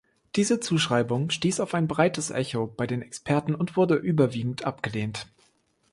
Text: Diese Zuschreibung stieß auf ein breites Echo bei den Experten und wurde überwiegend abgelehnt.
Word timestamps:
Diese 0.35 0.59
Zuschreibung 0.59 1.29
stieß 1.29 1.59
auf 1.59 1.75
ein 1.75 1.87
breites 1.87 2.31
Echo 2.31 2.65
bei 2.65 2.87
den 2.87 3.03
Experten 3.03 3.53
und 3.53 3.77
wurde 3.77 3.93
überwiegend 3.93 4.65
abgelehnt. 4.65 5.27